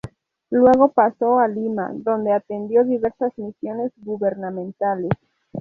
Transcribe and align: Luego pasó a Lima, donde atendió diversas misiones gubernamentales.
Luego 0.49 0.91
pasó 0.93 1.37
a 1.37 1.47
Lima, 1.47 1.91
donde 1.93 2.31
atendió 2.33 2.83
diversas 2.83 3.37
misiones 3.37 3.91
gubernamentales. 3.97 5.11